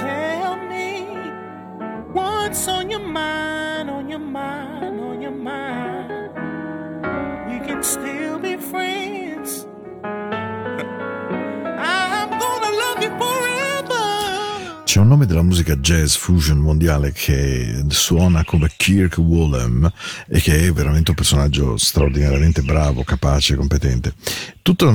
Tell 0.04 0.56
me 0.56 0.86
what's 2.12 2.66
on 2.68 2.90
your 2.90 3.06
mind, 3.20 3.90
on 3.90 4.08
your 4.08 4.18
mind, 4.18 5.00
on 5.00 5.22
your 5.22 5.38
mind. 5.52 6.30
We 7.48 7.58
can 7.66 7.82
still 7.82 8.31
nome 15.22 15.26
della 15.26 15.42
musica 15.42 15.76
jazz 15.76 16.14
fusion 16.16 16.58
mondiale 16.58 17.12
che 17.12 17.84
suona 17.88 18.44
come 18.44 18.70
Kirk 18.76 19.18
Whalum 19.18 19.90
e 20.28 20.40
che 20.40 20.66
è 20.66 20.72
veramente 20.72 21.10
un 21.10 21.16
personaggio 21.16 21.76
straordinariamente 21.76 22.62
bravo, 22.62 23.04
capace, 23.04 23.54
competente. 23.56 24.14
Tutto, 24.62 24.92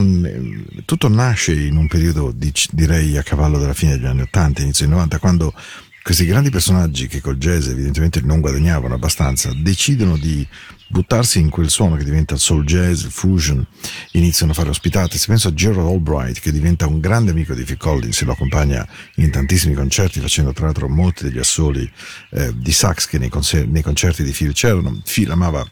tutto 0.85 1.07
nasce 1.07 1.53
in 1.53 1.77
un 1.77 1.87
periodo, 1.87 2.31
dic- 2.35 2.69
direi, 2.71 3.17
a 3.17 3.23
cavallo 3.23 3.57
della 3.57 3.73
fine 3.73 3.95
degli 3.97 4.05
anni 4.05 4.21
80, 4.21 4.61
inizio 4.61 4.85
anni 4.85 4.95
90, 4.95 5.19
quando 5.19 5.53
questi 6.01 6.25
grandi 6.25 6.49
personaggi 6.49 7.07
che 7.07 7.21
col 7.21 7.37
jazz 7.37 7.67
evidentemente 7.67 8.21
non 8.21 8.39
guadagnavano 8.39 8.95
abbastanza 8.95 9.51
decidono 9.53 10.15
di 10.17 10.45
buttarsi 10.89 11.39
in 11.39 11.49
quel 11.49 11.69
suono 11.69 11.95
che 11.95 12.03
diventa 12.03 12.33
il 12.33 12.39
soul 12.39 12.63
jazz, 12.63 13.03
il 13.03 13.11
fusion, 13.11 13.65
iniziano 14.11 14.51
a 14.51 14.55
fare 14.55 14.69
ospitate. 14.69 15.17
Se 15.17 15.27
penso 15.27 15.49
a 15.49 15.53
Gerald 15.53 15.87
Albright 15.87 16.39
che 16.39 16.51
diventa 16.51 16.87
un 16.87 16.99
grande 16.99 17.31
amico 17.31 17.53
di 17.53 17.63
Phil 17.63 17.77
Collins 17.77 18.21
e 18.21 18.25
lo 18.25 18.31
accompagna 18.31 18.87
in 19.15 19.31
tantissimi 19.31 19.73
concerti 19.73 20.19
facendo 20.19 20.53
tra 20.53 20.65
l'altro 20.65 20.87
molti 20.87 21.23
degli 21.23 21.39
assoli 21.39 21.89
eh, 22.31 22.53
di 22.55 22.71
sax 22.71 23.07
che 23.07 23.17
nei, 23.17 23.29
concer- 23.29 23.67
nei 23.67 23.81
concerti 23.81 24.23
di 24.23 24.31
Phil 24.31 24.53
c'erano. 24.53 25.01
Phil 25.03 25.31
amava 25.31 25.65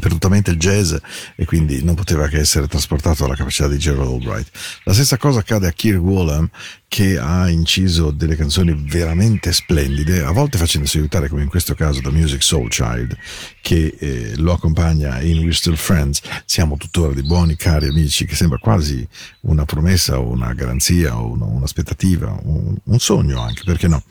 perdutamente 0.00 0.50
il 0.50 0.58
jazz 0.58 0.94
e 1.36 1.44
quindi 1.44 1.82
non 1.82 1.94
poteva 1.94 2.28
che 2.28 2.38
essere 2.38 2.66
trasportato 2.66 3.22
dalla 3.22 3.36
capacità 3.36 3.68
di 3.68 3.78
Gerald 3.78 4.10
Albright. 4.10 4.50
La 4.84 4.92
stessa 4.92 5.16
cosa 5.16 5.40
accade 5.40 5.66
a 5.66 5.72
Kirk 5.72 6.00
Whalum 6.00 6.48
che 6.92 7.18
ha 7.18 7.48
inciso 7.48 8.10
delle 8.10 8.36
canzoni 8.36 8.74
veramente 8.86 9.50
splendide, 9.50 10.24
a 10.24 10.30
volte 10.30 10.58
facendosi 10.58 10.98
aiutare 10.98 11.30
come 11.30 11.40
in 11.40 11.48
questo 11.48 11.74
caso 11.74 12.02
da 12.02 12.10
Music 12.10 12.42
Soul 12.42 12.68
Child 12.68 13.16
che 13.62 13.96
eh, 13.98 14.32
lo 14.36 14.52
accompagna 14.52 15.18
in 15.22 15.38
We're 15.38 15.54
Still 15.54 15.76
Friends, 15.76 16.20
siamo 16.44 16.76
tuttora 16.76 17.14
dei 17.14 17.22
buoni 17.22 17.56
cari 17.56 17.86
amici, 17.86 18.26
che 18.26 18.34
sembra 18.34 18.58
quasi 18.58 19.08
una 19.42 19.64
promessa 19.64 20.18
o 20.18 20.28
una 20.28 20.52
garanzia 20.52 21.16
o 21.16 21.30
una, 21.30 21.46
un'aspettativa, 21.46 22.38
un, 22.42 22.76
un 22.82 22.98
sogno 22.98 23.40
anche, 23.40 23.62
perché 23.64 23.88
no? 23.88 24.02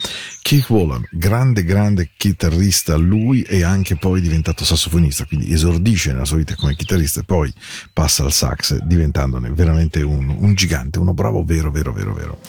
Kirk 0.41 0.67
Whalum, 0.69 1.03
grande 1.11 1.63
grande 1.63 2.09
chitarrista, 2.17 2.95
lui 2.95 3.43
è 3.43 3.61
anche 3.61 3.95
poi 3.95 4.21
diventato 4.21 4.65
sassofonista, 4.65 5.25
quindi 5.25 5.51
esordisce 5.71 6.11
nella 6.11 6.25
sua 6.25 6.37
vita 6.37 6.55
come 6.55 6.75
chitarrista 6.75 7.21
e 7.21 7.23
poi 7.23 7.51
passa 7.93 8.23
al 8.23 8.31
sax 8.31 8.77
diventandone 8.83 9.49
veramente 9.51 10.01
un, 10.01 10.29
un 10.29 10.53
gigante, 10.53 10.99
uno 10.99 11.13
bravo 11.13 11.43
vero 11.43 11.71
vero 11.71 11.93
vero 11.93 12.13
vero. 12.13 12.39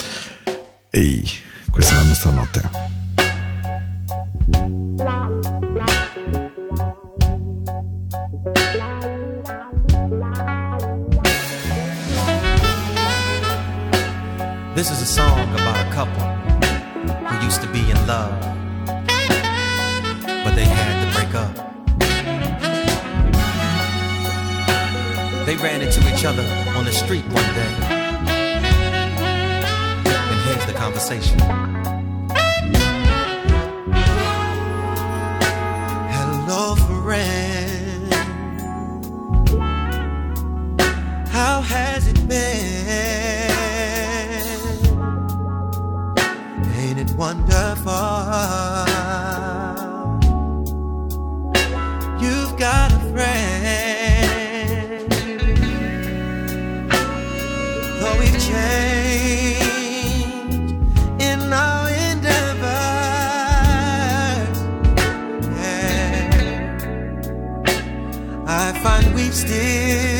Ehi, 0.90 1.24
questa 1.70 1.94
è 1.94 1.96
la 1.98 2.02
nostra 2.04 2.30
notte. 2.32 2.90
This 14.74 14.90
is 14.90 15.02
a 15.02 15.06
song 15.06 15.48
about 15.54 15.76
a 15.76 15.88
couple 15.94 16.24
who 17.28 17.46
used 17.46 17.60
to 17.60 17.68
be 17.68 17.88
in 17.88 18.06
love, 18.06 18.51
They 25.44 25.56
ran 25.56 25.82
into 25.82 26.00
each 26.14 26.24
other 26.24 26.44
on 26.76 26.84
the 26.84 26.92
street 26.92 27.24
one 27.24 27.54
day. 27.54 27.74
And 30.30 30.40
here's 30.46 30.64
the 30.66 30.72
conversation. 30.72 31.38
Hello, 36.14 36.76
friend. 36.76 38.14
How 41.28 41.60
has 41.60 42.06
it 42.06 42.28
been? 42.28 43.50
Ain't 46.76 46.98
it 47.00 47.10
wonderful? 47.16 47.92
You've 52.20 52.56
got 52.56 52.91
still 69.44 70.11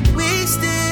that 0.00 0.14
we 0.14 0.46
still 0.46 0.87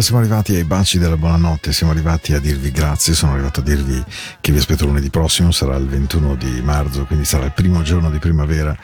Allora 0.00 0.18
siamo 0.18 0.20
arrivati 0.20 0.54
ai 0.54 0.64
baci 0.64 0.98
della 0.98 1.18
buonanotte, 1.18 1.74
siamo 1.74 1.92
arrivati 1.92 2.32
a 2.32 2.38
dirvi 2.38 2.70
grazie, 2.70 3.12
sono 3.12 3.32
arrivato 3.32 3.60
a 3.60 3.62
dirvi 3.62 4.02
che 4.40 4.50
vi 4.50 4.56
aspetto 4.56 4.86
lunedì 4.86 5.10
prossimo, 5.10 5.50
sarà 5.50 5.76
il 5.76 5.88
21 5.88 6.36
di 6.36 6.62
marzo, 6.62 7.04
quindi 7.04 7.26
sarà 7.26 7.44
il 7.44 7.52
primo 7.52 7.82
giorno 7.82 8.10
di 8.10 8.18
primavera 8.18 8.74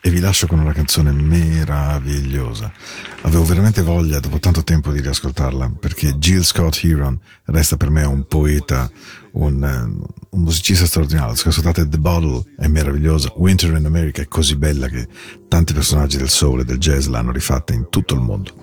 e 0.00 0.08
vi 0.08 0.18
lascio 0.18 0.46
con 0.46 0.60
una 0.60 0.72
canzone 0.72 1.12
meravigliosa. 1.12 2.72
Avevo 3.20 3.44
veramente 3.44 3.82
voglia 3.82 4.18
dopo 4.18 4.38
tanto 4.38 4.64
tempo 4.64 4.90
di 4.92 5.02
riascoltarla 5.02 5.72
perché 5.78 6.14
Jill 6.14 6.40
Scott 6.40 6.82
Heron 6.82 7.20
resta 7.44 7.76
per 7.76 7.90
me 7.90 8.04
un 8.04 8.24
poeta, 8.26 8.90
un, 9.32 9.62
eh, 9.62 10.06
un 10.30 10.40
musicista 10.40 10.86
straordinario. 10.86 11.34
Se 11.34 11.50
ascoltate 11.50 11.86
The 11.86 11.98
Bottle 11.98 12.44
è 12.56 12.66
meravigliosa, 12.66 13.30
Winter 13.36 13.76
in 13.76 13.84
America 13.84 14.22
è 14.22 14.26
così 14.26 14.56
bella 14.56 14.88
che 14.88 15.06
tanti 15.48 15.74
personaggi 15.74 16.16
del 16.16 16.30
soul 16.30 16.60
e 16.60 16.64
del 16.64 16.78
jazz 16.78 17.08
l'hanno 17.08 17.30
rifatta 17.30 17.74
in 17.74 17.90
tutto 17.90 18.14
il 18.14 18.20
mondo. 18.20 18.54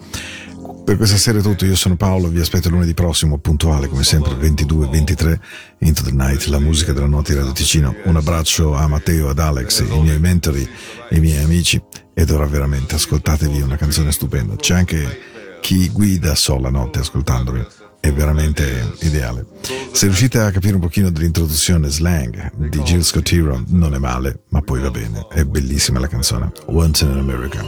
Per 0.83 0.97
questa 0.97 1.17
sera 1.17 1.37
è 1.37 1.41
tutto, 1.41 1.65
io 1.65 1.75
sono 1.75 1.95
Paolo, 1.95 2.29
vi 2.29 2.39
aspetto 2.39 2.69
lunedì 2.69 2.93
prossimo, 2.95 3.37
puntuale 3.37 3.87
come 3.87 4.03
sempre, 4.03 4.33
22-23, 4.33 5.39
Into 5.79 6.03
the 6.03 6.11
Night, 6.11 6.45
la 6.45 6.59
musica 6.59 6.93
della 6.93 7.05
notte 7.05 7.33
di 7.33 7.37
Radio 7.37 7.53
Ticino. 7.53 7.95
Un 8.05 8.15
abbraccio 8.15 8.73
a 8.73 8.87
Matteo, 8.87 9.29
ad 9.29 9.37
Alex, 9.37 9.81
i 9.81 10.01
miei 10.01 10.19
mentori, 10.19 10.67
i 11.11 11.19
miei 11.19 11.43
amici, 11.43 11.79
ed 12.13 12.31
ora 12.31 12.45
veramente 12.47 12.95
ascoltatevi 12.95 13.61
una 13.61 13.75
canzone 13.75 14.11
stupenda. 14.11 14.55
C'è 14.55 14.73
anche 14.73 15.19
chi 15.61 15.89
guida 15.89 16.33
sola 16.33 16.69
notte 16.69 16.99
ascoltandomi, 16.99 17.65
è 17.99 18.11
veramente 18.11 18.93
ideale. 19.01 19.45
Se 19.91 20.05
riuscite 20.07 20.39
a 20.39 20.51
capire 20.51 20.73
un 20.75 20.81
pochino 20.81 21.11
dell'introduzione 21.11 21.89
slang 21.89 22.51
di 22.55 22.79
Jill 22.79 23.01
Scott 23.01 23.31
Heron, 23.31 23.65
non 23.67 23.93
è 23.93 23.99
male, 23.99 24.43
ma 24.49 24.61
poi 24.61 24.79
va 24.79 24.89
bene, 24.89 25.27
è 25.29 25.43
bellissima 25.43 25.99
la 25.99 26.07
canzone. 26.07 26.51
Once 26.65 27.05
in 27.05 27.11
America. 27.11 27.63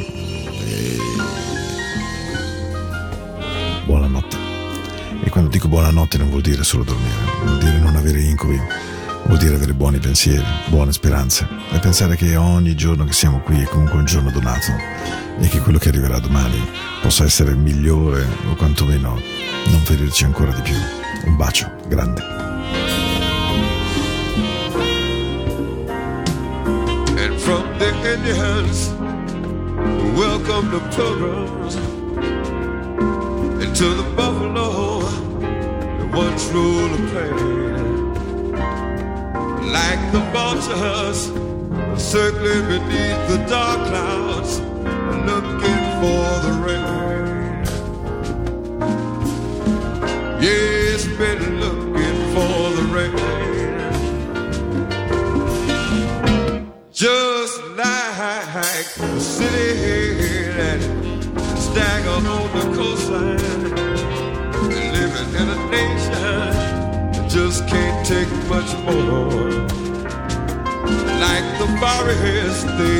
Buonanotte. 3.86 4.38
E 5.24 5.30
quando 5.30 5.50
dico 5.50 5.68
buonanotte 5.68 6.18
non 6.18 6.30
vuol 6.30 6.42
dire 6.42 6.64
solo 6.64 6.84
dormire, 6.84 7.16
vuol 7.44 7.58
dire 7.60 7.80
non 7.80 7.96
avere 7.96 8.22
incubi, 8.22 8.60
vuol 9.26 9.38
dire 9.38 9.56
avere 9.56 9.74
buoni 9.74 10.00
pensieri, 10.00 10.44
buone 10.68 10.92
speranze 10.92 11.48
e 11.72 11.80
pensare 11.80 12.16
che 12.16 12.36
ogni 12.36 12.76
giorno 12.76 13.04
che 13.04 13.14
siamo 13.14 13.40
qui 13.40 13.62
è 13.62 13.66
comunque 13.66 14.00
un 14.00 14.06
giorno 14.06 14.32
donato 14.32 14.72
e 15.40 15.48
che 15.48 15.60
quello 15.60 15.78
che 15.78 15.90
arriverà 15.90 16.20
domani 16.20 16.60
possa 17.02 17.24
essere 17.24 17.54
migliore 17.56 18.26
o 18.50 18.56
quantomeno 18.56 19.20
non 19.68 19.80
ferirci 19.84 20.24
ancora 20.24 20.52
di 20.52 20.62
più. 20.62 20.76
Un 21.26 21.36
bacio 21.36 21.72
grande. 21.88 22.22
And 27.18 27.38
from 27.38 27.64
the 27.78 27.90
Indians, 28.14 28.90
welcome 30.16 30.72
the 30.72 30.80
pilgrims. 30.96 31.91
And 33.62 33.76
to 33.76 33.93
the 33.93 34.16
buffalo, 34.16 35.01
that 35.01 36.09
once 36.16 36.45
ruled 36.47 36.93
the 36.93 37.01
plain. 37.12 37.36
Like 39.72 40.12
the 40.12 40.22
vultures, 40.34 41.30
circling 41.95 42.66
beneath 42.68 43.22
the 43.30 43.38
dark 43.47 43.88
clouds, 43.88 44.59
looking 45.30 45.82
for 46.01 46.26
the 46.45 46.53
rain. 46.66 47.64
Yes, 50.41 51.05
been 51.05 51.59
looking 51.59 52.18
for 52.34 52.72
the 52.76 52.86
rain. 52.91 53.41
Stagger 61.72 62.10
on 62.10 62.24
the 62.24 62.64
coastline, 62.76 63.38
living 64.98 65.32
in 65.42 65.48
a 65.56 65.60
nation 65.72 66.12
that 67.14 67.30
just 67.30 67.66
can't 67.68 68.06
take 68.06 68.32
much 68.50 68.72
more. 68.84 69.52
Like 71.24 71.48
the 71.62 71.68
forest 71.80 72.66
they 72.80 73.00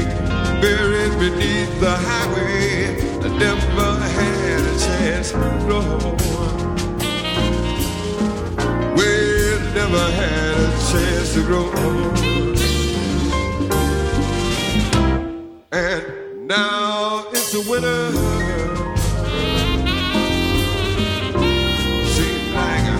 buried 0.62 1.14
beneath 1.20 1.74
the 1.82 1.96
highway, 2.08 2.96
I 3.26 3.30
never 3.38 3.92
had 4.16 4.62
a 4.74 4.76
chance 4.86 5.32
to 5.32 5.50
grow. 5.66 5.98
We 8.96 9.12
never 9.76 10.06
had 10.20 10.56
a 10.58 10.80
chance 10.92 11.30
to 11.34 11.42
grow. 11.44 11.72
And 15.74 16.48
now 16.48 17.11
it's 17.54 17.68
a 17.68 17.70
winner. 17.70 18.12
Seems 22.16 22.48
like 22.56 22.88
a 22.88 22.98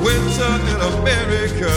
winter 0.00 0.52
in 0.72 0.80
America. 0.94 1.72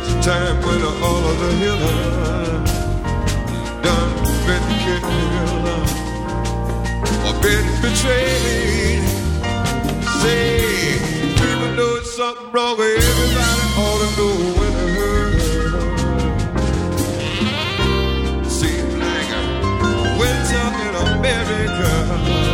It's 0.00 0.08
a 0.08 0.22
time 0.22 0.56
when 0.64 0.80
all 1.04 1.24
of 1.28 1.36
the 1.38 1.50
healers 1.60 2.72
done 3.84 4.12
been 4.46 4.66
killed 4.84 5.68
or 7.26 7.34
been 7.42 7.68
betrayed. 7.82 9.04
Say, 10.22 10.96
people 11.36 11.70
know 11.76 11.90
it's 11.96 12.16
something 12.16 12.50
wrong 12.52 12.78
with 12.78 13.04
everybody, 13.04 13.64
all 13.76 14.00
of 14.00 14.16
the 14.16 14.69
girl. 21.82 22.49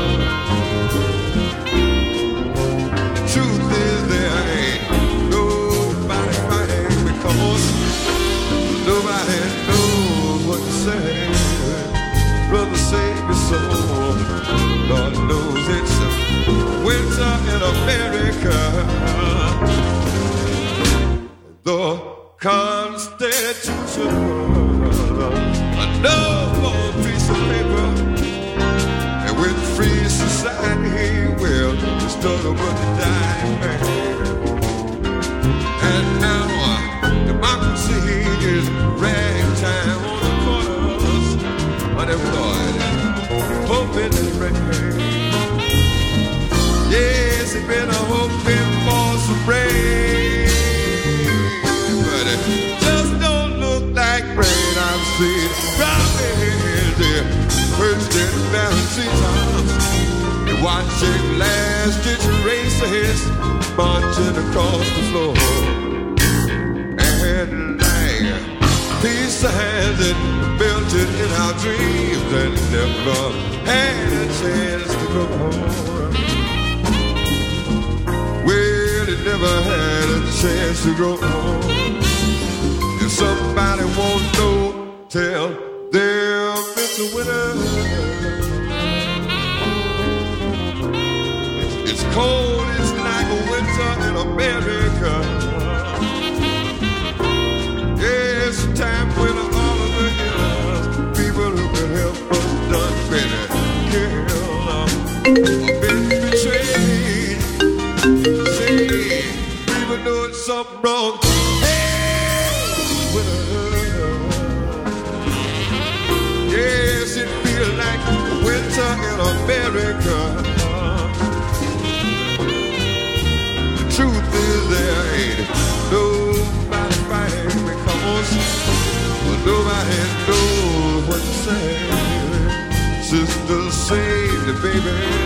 baby. 134.72 135.25